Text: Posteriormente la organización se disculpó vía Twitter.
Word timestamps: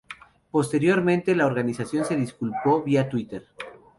Posteriormente 0.49 1.35
la 1.35 1.45
organización 1.45 2.05
se 2.05 2.15
disculpó 2.15 2.81
vía 2.81 3.07
Twitter. 3.07 3.45